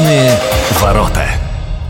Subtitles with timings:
[0.00, 0.30] Личные
[0.80, 1.26] ворота.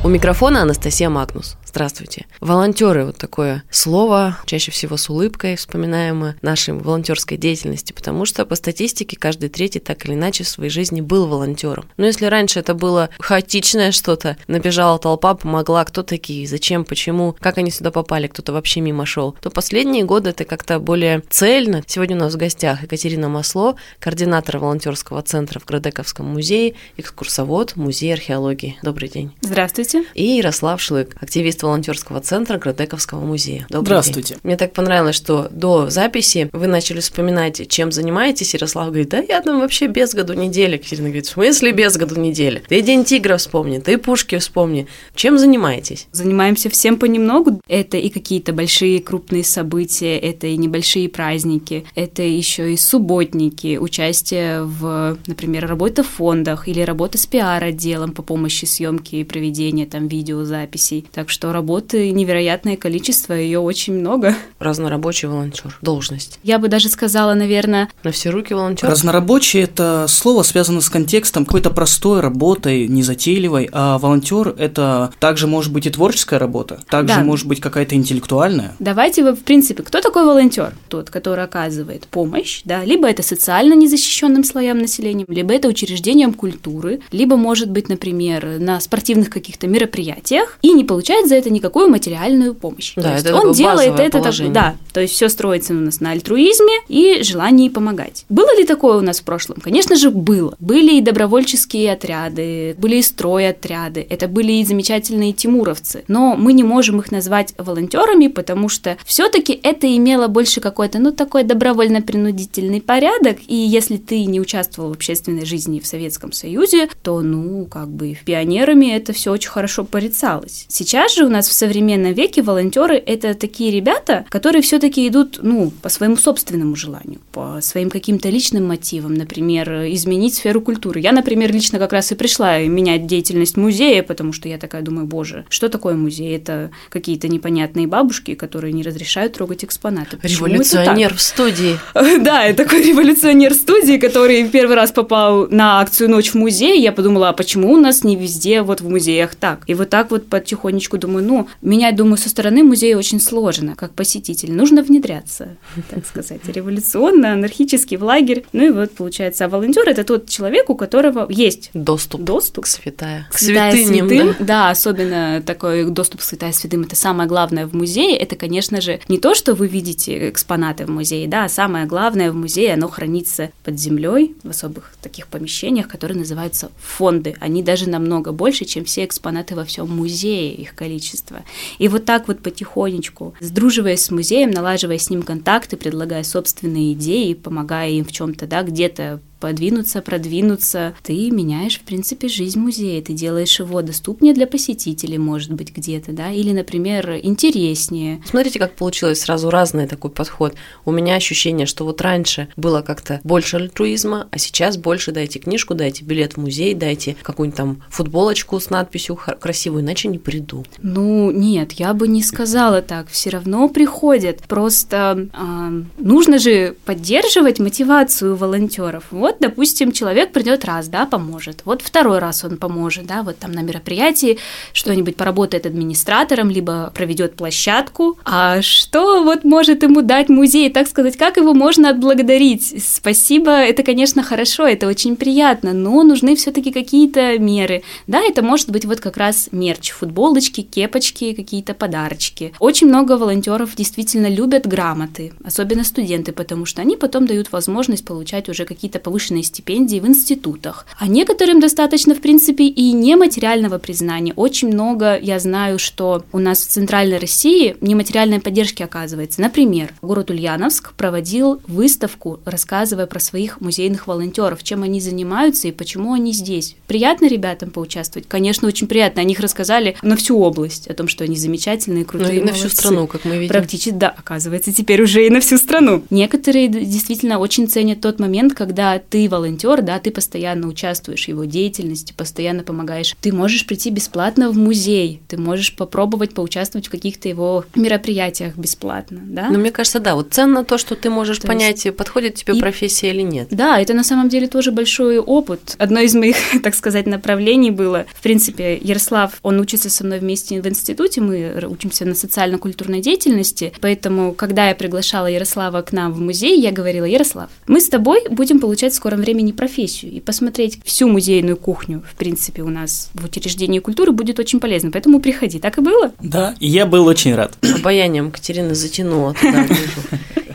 [0.02, 1.56] У микрофона Анастасия Магнус.
[1.70, 2.26] Здравствуйте.
[2.40, 8.56] Волонтеры, вот такое слово, чаще всего с улыбкой вспоминаем нашей волонтерской деятельности, потому что по
[8.56, 11.88] статистике каждый третий так или иначе в своей жизни был волонтером.
[11.96, 17.58] Но если раньше это было хаотичное что-то, набежала толпа, помогла, кто такие, зачем, почему, как
[17.58, 21.84] они сюда попали, кто-то вообще мимо шел, то последние годы это как-то более цельно.
[21.86, 28.14] Сегодня у нас в гостях Екатерина Масло, координатор волонтерского центра в Градековском музее, экскурсовод Музея
[28.14, 28.76] археологии.
[28.82, 29.30] Добрый день.
[29.40, 30.04] Здравствуйте.
[30.14, 33.66] И Ярослав Шлык, активист активист волонтерского центра Градековского музея.
[33.68, 34.34] Добрый Здравствуйте.
[34.34, 34.40] День.
[34.42, 38.54] Мне так понравилось, что до записи вы начали вспоминать, чем занимаетесь.
[38.54, 40.76] Ярослав говорит, да я там вообще без году недели.
[40.76, 42.62] Катерина говорит, в смысле без году недели?
[42.68, 44.86] Ты День тигра вспомни, ты Пушки вспомни.
[45.14, 46.06] Чем занимаетесь?
[46.12, 47.60] Занимаемся всем понемногу.
[47.68, 54.62] Это и какие-то большие крупные события, это и небольшие праздники, это еще и субботники, участие
[54.62, 60.08] в, например, работа в фондах или работа с пиар-отделом по помощи съемки и проведения там
[60.08, 61.06] видеозаписей.
[61.12, 64.34] Так что работы невероятное количество, ее очень много.
[64.58, 66.38] Разнорабочий волонтер, должность.
[66.42, 67.88] Я бы даже сказала, наверное...
[68.02, 68.88] На все руки волонтер.
[68.88, 75.72] Разнорабочий– это слово связано с контекстом какой-то простой работой, незатейливой, а волонтер– это также может
[75.72, 77.24] быть и творческая работа, также да.
[77.24, 78.74] может быть какая-то интеллектуальная.
[78.78, 80.74] Давайте, в принципе, кто такой волонтер?
[80.88, 87.00] Тот, который оказывает помощь, да, либо это социально незащищенным слоям населения, либо это учреждением культуры,
[87.12, 92.54] либо может быть, например, на спортивных каких-то мероприятиях и не получает за это никакую материальную
[92.54, 92.92] помощь.
[92.96, 96.00] Да, то есть это он делает это так, да, то есть все строится у нас
[96.00, 98.24] на альтруизме и желании помогать.
[98.28, 99.58] Было ли такое у нас в прошлом?
[99.60, 100.54] Конечно же, было.
[100.60, 106.62] Были и добровольческие отряды, были и стройотряды, это были и замечательные тимуровцы, но мы не
[106.62, 113.38] можем их назвать волонтерами, потому что все-таки это имело больше какой-то, ну, такой добровольно-принудительный порядок,
[113.46, 118.16] и если ты не участвовал в общественной жизни в Советском Союзе, то, ну, как бы
[118.24, 120.66] пионерами это все очень хорошо порицалось.
[120.68, 125.88] Сейчас же нас в современном веке волонтеры это такие ребята, которые все-таки идут, ну, по
[125.88, 131.00] своему собственному желанию, по своим каким-то личным мотивам, например, изменить сферу культуры.
[131.00, 135.06] Я, например, лично как раз и пришла менять деятельность музея, потому что я такая думаю,
[135.06, 136.36] боже, что такое музей?
[136.36, 140.16] Это какие-то непонятные бабушки, которые не разрешают трогать экспонаты.
[140.16, 141.78] Почему революционер в студии.
[142.20, 146.76] Да, такой революционер в студии, который первый раз попал на акцию «Ночь в музее».
[146.76, 149.64] Я подумала, а почему у нас не везде вот в музеях так?
[149.66, 153.74] И вот так вот потихонечку думаю, думаю, ну, меня, думаю, со стороны музея очень сложно,
[153.76, 154.52] как посетитель.
[154.52, 155.56] Нужно внедряться,
[155.90, 158.44] так сказать, революционно, анархически в лагерь.
[158.52, 162.66] Ну и вот, получается, а волонтер это тот человек, у которого есть доступ, доступ к
[162.66, 164.36] святая, к святыням, святым.
[164.38, 164.44] Да?
[164.44, 166.82] да, особенно такой доступ к святая святым.
[166.82, 168.16] Это самое главное в музее.
[168.16, 172.32] Это, конечно же, не то, что вы видите экспонаты в музее, да, а самое главное
[172.32, 177.36] в музее, оно хранится под землей в особых таких помещениях, которые называются фонды.
[177.40, 181.44] Они даже намного больше, чем все экспонаты во всем музее, их количество количество.
[181.78, 187.34] И вот так вот потихонечку, сдруживаясь с музеем, налаживая с ним контакты, предлагая собственные идеи,
[187.34, 193.14] помогая им в чем-то, да, где-то подвинуться, продвинуться, ты меняешь, в принципе, жизнь музея, ты
[193.14, 198.22] делаешь его доступнее для посетителей, может быть, где-то, да, или, например, интереснее.
[198.26, 200.54] Смотрите, как получилось сразу разный такой подход.
[200.84, 205.74] У меня ощущение, что вот раньше было как-то больше альтруизма, а сейчас больше дайте книжку,
[205.74, 210.64] дайте билет в музей, дайте какую-нибудь там футболочку с надписью красивую, иначе не приду.
[210.82, 213.08] Ну, нет, я бы не сказала так.
[213.08, 214.42] Все равно приходят.
[214.48, 219.04] Просто э, нужно же поддерживать мотивацию волонтеров.
[219.10, 221.62] Вот вот, допустим, человек придет раз, да, поможет.
[221.64, 224.38] Вот второй раз он поможет, да, вот там на мероприятии
[224.72, 228.18] что-нибудь поработает администратором, либо проведет площадку.
[228.24, 232.82] А что вот может ему дать музей, так сказать, как его можно отблагодарить?
[232.84, 237.84] Спасибо, это, конечно, хорошо, это очень приятно, но нужны все-таки какие-то меры.
[238.08, 242.52] Да, это может быть вот как раз мерч, футболочки, кепочки, какие-то подарочки.
[242.58, 248.48] Очень много волонтеров действительно любят грамоты, особенно студенты, потому что они потом дают возможность получать
[248.48, 250.86] уже какие-то повышенные повышенные стипендии в институтах.
[250.98, 254.32] А некоторым достаточно, в принципе, и нематериального признания.
[254.34, 259.42] Очень много я знаю, что у нас в Центральной России нематериальной поддержки оказывается.
[259.42, 266.14] Например, город Ульяновск проводил выставку, рассказывая про своих музейных волонтеров, чем они занимаются и почему
[266.14, 266.76] они здесь.
[266.86, 268.26] Приятно ребятам поучаствовать?
[268.26, 269.20] Конечно, очень приятно.
[269.20, 272.52] О них рассказали на всю область, о том, что они замечательные, крутые, Ну и на
[272.54, 273.48] всю страну, как мы видим.
[273.48, 276.02] Практически, да, оказывается, теперь уже и на всю страну.
[276.10, 281.44] Некоторые действительно очень ценят тот момент, когда ты волонтер, да, ты постоянно участвуешь в его
[281.44, 283.14] деятельности, постоянно помогаешь.
[283.20, 289.20] Ты можешь прийти бесплатно в музей, ты можешь попробовать поучаствовать в каких-то его мероприятиях бесплатно,
[289.24, 289.48] да?
[289.50, 291.96] Ну, мне кажется, да, вот ценно то, что ты можешь то понять, есть...
[291.96, 292.60] подходит тебе и...
[292.60, 293.48] профессия или нет.
[293.50, 295.74] Да, это на самом деле тоже большой опыт.
[295.78, 300.62] Одно из моих, так сказать, направлений было, в принципе, Ярослав, он учится со мной вместе
[300.62, 306.20] в институте, мы учимся на социально-культурной деятельности, поэтому, когда я приглашала Ярослава к нам в
[306.20, 311.08] музей, я говорила, Ярослав, мы с тобой будем получать скором времени профессию и посмотреть всю
[311.08, 315.58] музейную кухню, в принципе, у нас в учреждении культуры будет очень полезно, поэтому приходи.
[315.58, 316.12] Так и было?
[316.20, 317.56] Да, и я был очень рад.
[317.74, 319.66] Обаянием Катерина затянула туда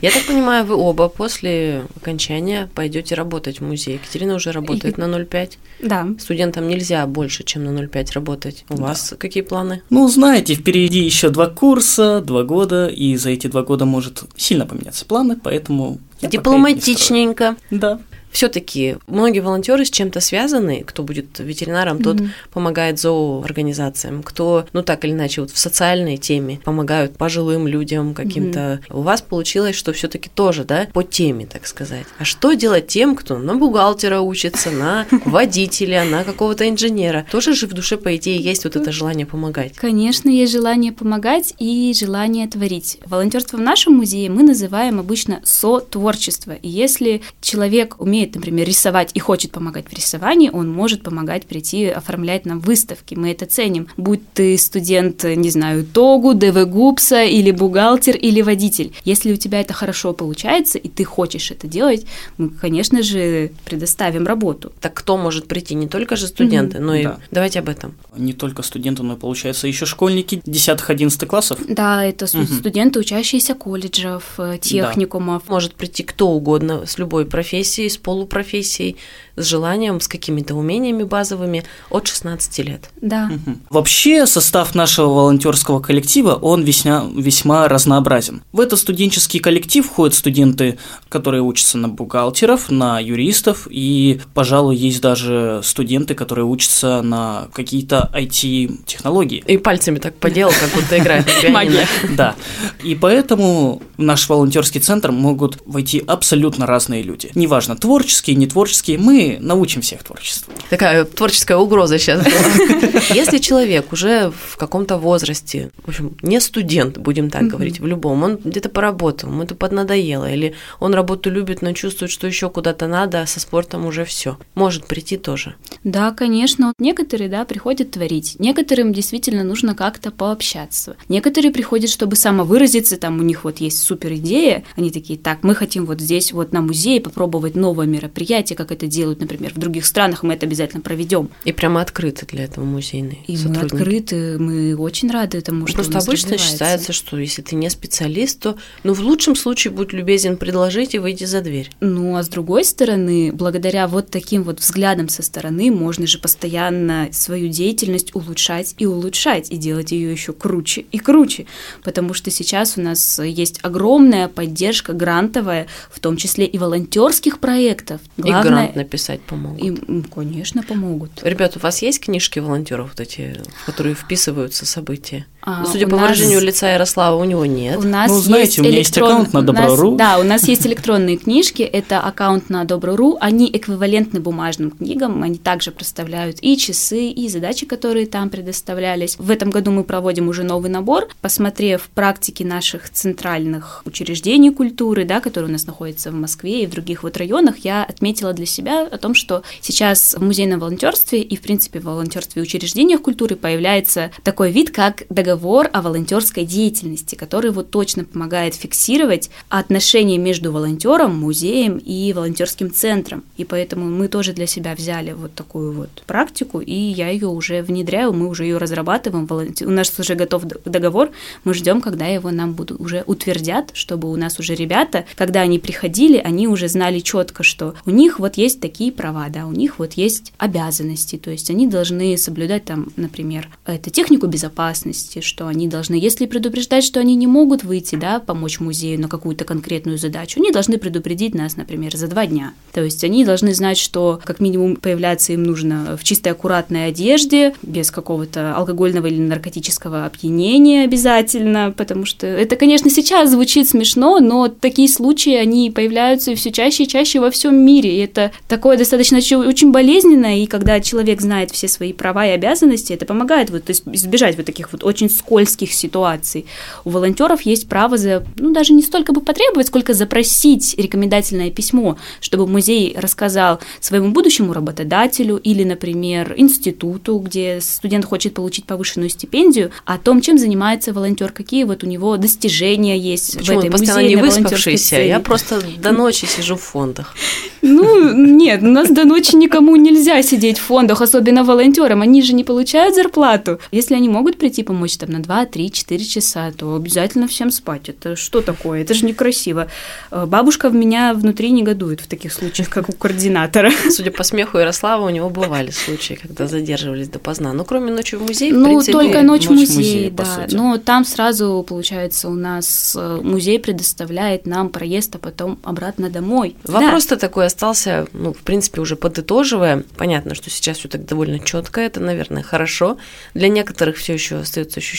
[0.01, 3.95] Я так понимаю, вы оба после окончания пойдете работать в музее.
[3.95, 5.53] Екатерина уже работает на 0,5.
[5.81, 6.07] Да.
[6.19, 8.65] Студентам нельзя больше, чем на 0,5 работать.
[8.69, 8.83] У да.
[8.83, 9.81] вас какие планы?
[9.89, 14.67] Ну, знаете, впереди еще два курса, два года, и за эти два года может сильно
[14.67, 17.55] поменяться планы, поэтому Дипломатичненько.
[17.71, 17.99] Да
[18.35, 20.83] все-таки многие волонтеры с чем-то связаны.
[20.85, 22.29] Кто будет ветеринаром, тот mm-hmm.
[22.51, 24.23] помогает зооорганизациям.
[24.23, 28.59] Кто, ну так или иначе, вот в социальной теме помогают пожилым людям каким-то.
[28.59, 28.97] Mm-hmm.
[28.97, 32.05] У вас получилось, что все-таки тоже, да, по теме, так сказать.
[32.19, 37.25] А что делать тем, кто на бухгалтера учится, на водителя, на какого-то инженера?
[37.31, 39.75] Тоже же в душе, по идее, есть вот это желание помогать.
[39.77, 42.97] Конечно, есть желание помогать и желание творить.
[43.05, 46.51] Волонтерство в нашем музее мы называем обычно со-творчество.
[46.51, 51.45] И если человек умеет умеет, например, рисовать и хочет помогать в рисовании, он может помогать
[51.45, 53.15] прийти оформлять нам выставки.
[53.15, 53.87] Мы это ценим.
[53.97, 58.91] Будь ты студент, не знаю, ТОГУ, ДВ ГУПСа или бухгалтер или водитель.
[59.05, 62.05] Если у тебя это хорошо получается, и ты хочешь это делать,
[62.37, 64.71] мы, конечно же, предоставим работу.
[64.81, 65.75] Так кто может прийти?
[65.75, 66.81] Не только же студенты, mm-hmm.
[66.81, 67.03] но и...
[67.03, 67.17] Да.
[67.31, 67.93] Давайте об этом.
[68.17, 71.59] Не только студенты, но, получается, еще школьники 10-11 классов?
[71.67, 72.59] Да, это mm-hmm.
[72.59, 75.43] студенты, учащиеся колледжев, э, техникумов.
[75.47, 75.53] Да.
[75.53, 78.97] Может прийти кто угодно с любой профессией, с полупрофессией,
[79.35, 82.89] с желанием, с какими-то умениями базовыми от 16 лет.
[83.01, 83.29] Да.
[83.31, 83.57] Угу.
[83.69, 88.43] Вообще состав нашего волонтерского коллектива, он весьма, весьма разнообразен.
[88.51, 90.77] В этот студенческий коллектив входят студенты,
[91.09, 98.09] которые учатся на бухгалтеров, на юристов, и, пожалуй, есть даже студенты, которые учатся на какие-то
[98.13, 99.43] IT-технологии.
[99.47, 101.87] И пальцами так поделал, как будто играет на Магия.
[102.15, 102.35] Да.
[102.83, 107.31] И поэтому в наш волонтерский центр могут войти абсолютно разные люди.
[107.35, 110.53] Неважно, творческие, не творческие, мы научим всех творчеству.
[110.69, 112.25] Такая творческая угроза сейчас.
[113.09, 118.23] Если человек уже в каком-то возрасте, в общем, не студент, будем так говорить, в любом,
[118.23, 122.87] он где-то поработал, ему это поднадоело, или он работу любит, но чувствует, что еще куда-то
[122.87, 124.37] надо, а со спортом уже все.
[124.55, 125.55] Может прийти тоже.
[125.83, 126.73] Да, конечно.
[126.79, 128.35] Некоторые, да, приходят творить.
[128.39, 130.95] Некоторым действительно нужно как-то пообщаться.
[131.09, 135.55] Некоторые приходят, чтобы самовыразиться, там у них вот есть супер идея, они такие, так, мы
[135.55, 139.57] хотим вот здесь вот на музее попробовать новое мероприятие, как это делают делают, например, в
[139.57, 141.29] других странах, мы это обязательно проведем.
[141.45, 145.99] И прямо открыты для этого музейные И мы открыты, мы очень рады этому, что Просто
[145.99, 150.95] обычно считается, что если ты не специалист, то, ну, в лучшем случае, будь любезен предложить
[150.95, 151.69] и выйти за дверь.
[151.79, 157.09] Ну, а с другой стороны, благодаря вот таким вот взглядам со стороны, можно же постоянно
[157.11, 161.45] свою деятельность улучшать и улучшать, и делать ее еще круче и круче,
[161.83, 168.01] потому что сейчас у нас есть огромная поддержка грантовая, в том числе и волонтерских проектов.
[168.17, 169.61] Главное, и грант написать писать помогут?
[169.61, 171.11] И, конечно, помогут.
[171.23, 175.27] Ребята, у вас есть книжки волонтеров, вот эти, в которые вписываются события?
[175.45, 176.01] А, ну, судя по нас...
[176.01, 177.77] выражению лица Ярослава, у него нет.
[177.77, 179.09] У нас ну, знаете, есть у меня электрон...
[179.09, 179.95] есть аккаунт на Добро.ру.
[179.95, 185.37] Да, у нас есть электронные книжки, это аккаунт на Добро.ру, они эквивалентны бумажным книгам, они
[185.37, 189.17] также представляют и часы, и задачи, которые там предоставлялись.
[189.19, 195.19] В этом году мы проводим уже новый набор, посмотрев практики наших центральных учреждений культуры, да,
[195.19, 198.87] которые у нас находятся в Москве и в других вот районах, я отметила для себя
[198.87, 203.35] о том, что сейчас в музейном волонтерстве и, в принципе, в волонтерстве и учреждениях культуры
[203.35, 205.34] появляется такой вид, как договор
[205.71, 213.23] о волонтерской деятельности, который вот точно помогает фиксировать отношения между волонтером, музеем и волонтерским центром.
[213.37, 217.61] И поэтому мы тоже для себя взяли вот такую вот практику, и я ее уже
[217.61, 219.27] внедряю, мы уже ее разрабатываем.
[219.29, 221.11] У нас уже готов договор,
[221.43, 225.59] мы ждем, когда его нам будут уже утвердят, чтобы у нас уже ребята, когда они
[225.59, 229.79] приходили, они уже знали четко, что у них вот есть такие права, да, у них
[229.79, 235.67] вот есть обязанности, то есть они должны соблюдать там, например, это технику безопасности, что они
[235.67, 240.39] должны, если предупреждать, что они не могут выйти, да, помочь музею на какую-то конкретную задачу,
[240.39, 242.53] они должны предупредить нас, например, за два дня.
[242.73, 247.53] То есть они должны знать, что как минимум появляться им нужно в чистой аккуратной одежде,
[247.61, 254.47] без какого-то алкогольного или наркотического опьянения обязательно, потому что это, конечно, сейчас звучит смешно, но
[254.47, 259.17] такие случаи, они появляются все чаще и чаще во всем мире, и это такое достаточно
[259.17, 264.37] очень болезненно, и когда человек знает все свои права и обязанности, это помогает вот, избежать
[264.37, 266.45] вот таких вот очень скользких ситуаций.
[266.83, 271.97] У волонтеров есть право за, ну, даже не столько бы потребовать, сколько запросить рекомендательное письмо,
[272.19, 279.71] чтобы музей рассказал своему будущему работодателю или, например, институту, где студент хочет получить повышенную стипендию,
[279.85, 283.55] о том, чем занимается волонтер, какие вот у него достижения есть Почему?
[283.55, 285.01] в этой постоянно не выспавшийся?
[285.01, 287.15] Я просто до ночи сижу в фондах.
[287.61, 292.01] Ну, нет, у нас до ночи никому нельзя сидеть в фондах, особенно волонтерам.
[292.01, 293.59] Они же не получают зарплату.
[293.71, 297.89] Если они могут прийти помочь там на 2, 3, 4 часа, то обязательно всем спать.
[297.89, 298.81] Это что такое?
[298.81, 299.67] Это же некрасиво.
[300.11, 303.71] Э, бабушка в меня внутри негодует в таких случаях, как у координатора.
[303.89, 307.53] Судя по смеху Ярослава, у него бывали случаи, когда задерживались допоздна.
[307.53, 310.47] Ну, кроме ночи в музее, Ну, в принципе, только ночь в музее, по да.
[310.51, 316.55] Но там сразу, получается, у нас э, музей предоставляет нам проезд, а потом обратно домой.
[316.63, 316.73] Да.
[316.73, 319.83] Вопрос-то такой остался, ну, в принципе, уже подытоживая.
[319.97, 322.97] Понятно, что сейчас все так довольно четко, это, наверное, хорошо.
[323.33, 324.94] Для некоторых все еще остается ощущение,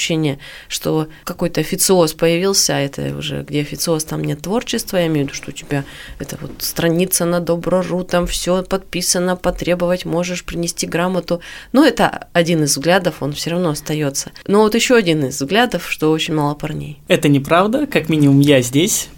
[0.69, 5.29] что какой-то официоз появился, а это уже где официоз, там нет творчества, я имею в
[5.31, 5.85] виду, что у тебя
[6.19, 11.41] это вот страница на Добро.ру, там все подписано, потребовать можешь принести грамоту.
[11.73, 14.33] Но это один из взглядов, он все равно остается.
[14.47, 17.00] Но вот еще один из взглядов, что очень мало парней.
[17.09, 19.09] Это неправда, как минимум я здесь.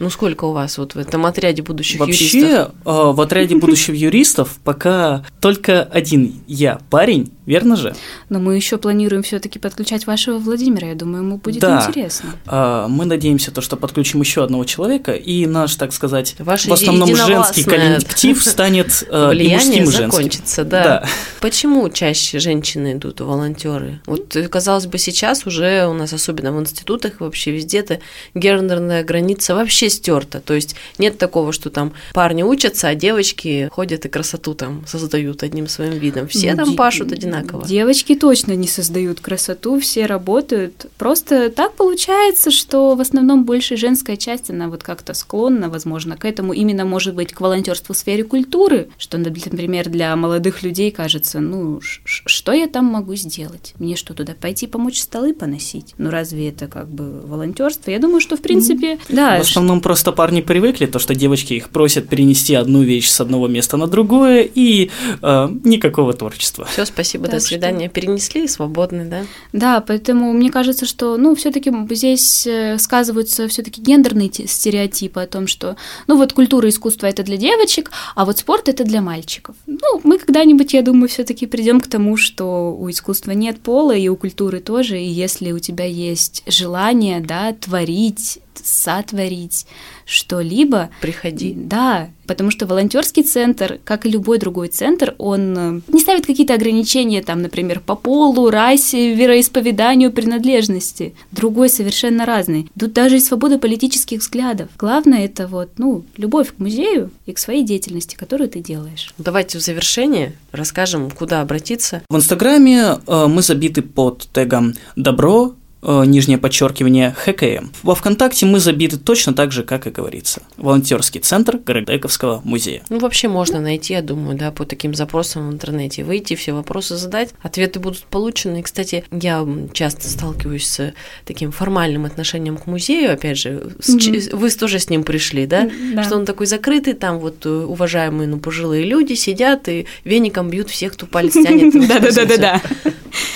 [0.00, 2.32] Ну сколько у вас вот в этом отряде будущих юристов?
[2.32, 7.94] Вообще, э, в отряде будущих юристов пока только один я парень, верно же?
[8.28, 10.88] Но мы еще планируем все-таки подключать вашего Владимира.
[10.88, 11.84] Я думаю, ему будет Да.
[11.86, 12.30] интересно.
[12.46, 16.72] А, Мы надеемся, то, что подключим еще одного человека, и наш, так сказать, Ваше в
[16.72, 20.10] основном женский коллектив станет э, и мужским, и женским.
[20.10, 21.04] закончится, да.
[21.40, 24.00] Почему чаще женщины идут волонтеры?
[24.06, 27.98] Вот, э, казалось бы, сейчас уже у нас, особенно в институтах, вообще везде эта
[28.34, 30.40] гендерная граница вообще стерта.
[30.40, 35.42] То есть нет такого, что там парни учатся, а девочки ходят и красоту там создают
[35.42, 36.28] одним своим видом.
[36.28, 37.39] Все Ну, там пашут одинаково.
[37.66, 40.86] Девочки точно не создают красоту, все работают.
[40.98, 46.24] Просто так получается, что в основном больше женская часть, она вот как-то склонна, возможно, к
[46.24, 46.52] этому.
[46.52, 51.80] Именно, может быть, к волонтерству в сфере культуры, что, например, для молодых людей кажется, ну,
[52.04, 53.74] что я там могу сделать?
[53.78, 55.94] Мне что, туда пойти помочь столы поносить?
[55.98, 57.90] Ну, разве это как бы волонтерство?
[57.90, 59.38] Я думаю, что, в принципе, да.
[59.38, 63.48] В основном просто парни привыкли, то, что девочки их просят перенести одну вещь с одного
[63.48, 64.90] места на другое, и
[65.22, 66.66] э, никакого творчества.
[66.70, 67.88] Все, спасибо, Так до что- свидания.
[67.88, 69.24] Перенесли, свободны, да?
[69.52, 75.26] Да, поэтому мне кажется, что, ну, все-таки здесь э, сказываются все-таки гендерные те- стереотипы о
[75.26, 79.00] том, что, ну, вот культура и искусство это для девочек, а вот спорт это для
[79.00, 79.56] мальчиков.
[79.66, 84.08] Ну, мы когда-нибудь, я думаю, все-таки придем к тому, что у искусства нет пола и
[84.08, 89.66] у культуры тоже, и если у тебя есть желание, да, творить, сотворить
[90.04, 91.54] что-либо, Приходи.
[91.56, 96.54] да, потому что волонтерский центр, как и любой другой центр, он э, не ставит какие-то
[96.54, 101.14] ограничения, там, например, по полу, расе, вероисповеданию, принадлежности.
[101.32, 102.68] Другой совершенно разный.
[102.78, 104.68] Тут даже и свобода политических взглядов.
[104.78, 109.14] Главное это вот, ну, любовь к музею и к своей деятельности, которую ты делаешь.
[109.18, 112.02] Давайте в завершение расскажем, куда обратиться.
[112.08, 117.68] В Инстаграме э, мы забиты под тегом «добро», нижнее подчеркивание ХКМ.
[117.82, 120.42] Во ВКонтакте мы забиты точно так же, как и говорится.
[120.56, 122.82] Волонтерский центр Городековского музея.
[122.90, 126.04] Ну, вообще можно найти, я думаю, да, по таким запросам в интернете.
[126.04, 128.60] Выйти, все вопросы задать, ответы будут получены.
[128.60, 130.92] И, кстати, я часто сталкиваюсь с
[131.24, 135.70] таким формальным отношением к музею, опять же, с ч- вы тоже с ним пришли, да?
[135.94, 136.04] Да.
[136.04, 140.68] Что он такой закрытый, там вот э, уважаемые, ну, пожилые люди сидят и веником бьют
[140.70, 141.74] всех, кто палец тянет.
[141.74, 142.60] экспозицию.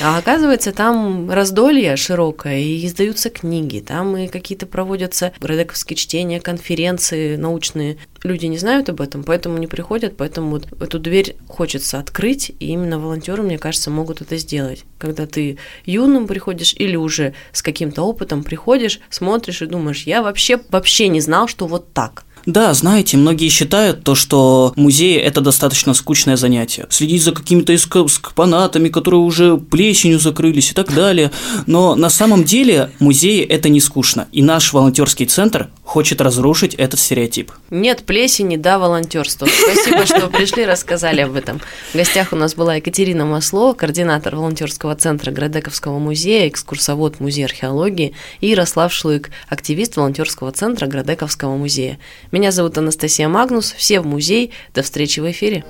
[0.02, 7.36] А оказывается, там раздолье широкое, и издаются книги, там и какие-то проводятся градековские чтения, конференции
[7.36, 7.98] научные.
[8.22, 12.66] Люди не знают об этом, поэтому не приходят, поэтому вот эту дверь хочется открыть, и
[12.66, 14.84] именно волонтеры, мне кажется, могут это сделать.
[14.98, 20.60] Когда ты юным приходишь или уже с каким-то опытом приходишь, смотришь и думаешь, я вообще
[20.70, 22.24] вообще не знал, что вот так.
[22.46, 26.86] Да, знаете, многие считают то, что музей– это достаточно скучное занятие.
[26.90, 31.30] Следить за какими-то экспонатами, которые уже плесенью закрылись и так далее.
[31.66, 34.28] Но на самом деле музей– это не скучно.
[34.32, 37.52] И наш волонтерский центр хочет разрушить этот стереотип.
[37.70, 39.46] Нет плесени, да волонтерство.
[39.46, 41.60] Спасибо, что пришли, рассказали об этом.
[41.92, 48.14] В гостях у нас была Екатерина Масло, координатор волонтерского центра Градековского музея, экскурсовод Музея археологии,
[48.40, 51.98] и Ярослав Шлык, активист волонтерского центра Градековского музея.
[52.32, 53.72] Меня зовут Анастасия Магнус.
[53.76, 54.52] Все в музей.
[54.74, 55.64] До встречи в эфире.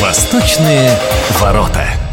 [0.00, 0.98] Восточные
[1.40, 2.09] ворота.